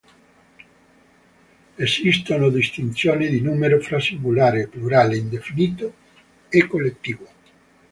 Esistono 1.75 2.49
distinzioni 2.49 3.29
di 3.29 3.39
numero 3.39 3.79
fra 3.79 3.99
singolare, 3.99 4.65
plurale, 4.67 5.15
indefinito 5.15 5.93
e 6.49 6.65
collettivo. 6.65 7.27